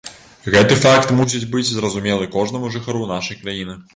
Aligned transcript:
Гэты 0.53 0.77
факт 0.85 1.13
мусіць 1.19 1.49
быць 1.57 1.67
зразумелы 1.73 2.31
кожнаму 2.39 2.73
жыхару 2.79 3.03
нашай 3.15 3.41
краіны. 3.45 3.81